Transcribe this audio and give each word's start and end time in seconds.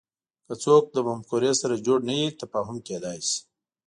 که 0.45 0.53
څوک 0.63 0.83
له 0.95 1.01
مفکورې 1.07 1.51
سره 1.61 1.83
جوړ 1.85 1.99
نه 2.07 2.13
وي 2.19 2.27
تفاهم 2.41 2.77
کېدای 2.87 3.19
شي 3.27 3.39